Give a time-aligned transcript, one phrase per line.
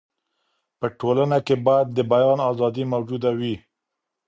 [0.79, 3.55] په ټولنه کې باید د بیان ازادي موجوده وي.